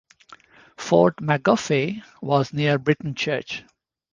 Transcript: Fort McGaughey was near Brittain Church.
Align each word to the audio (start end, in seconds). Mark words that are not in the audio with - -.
Fort 0.77 1.17
McGaughey 1.17 2.01
was 2.23 2.53
near 2.53 2.79
Brittain 2.79 3.13
Church. 3.15 3.63